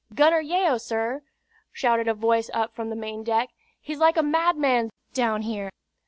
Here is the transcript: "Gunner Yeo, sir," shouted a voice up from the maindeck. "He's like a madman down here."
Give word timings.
"Gunner 0.15 0.39
Yeo, 0.39 0.79
sir," 0.79 1.21
shouted 1.71 2.07
a 2.07 2.15
voice 2.15 2.49
up 2.55 2.73
from 2.73 2.89
the 2.89 2.95
maindeck. 2.95 3.49
"He's 3.79 3.99
like 3.99 4.17
a 4.17 4.23
madman 4.23 4.89
down 5.13 5.43
here." 5.43 5.69